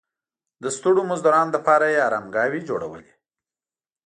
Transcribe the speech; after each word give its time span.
د 0.63 0.65
ستړو 0.77 1.01
مزدورانو 1.11 1.51
لپاره 1.57 1.85
یې 1.93 2.03
ارامګاوې 2.07 2.59
جوړولې. 2.69 3.11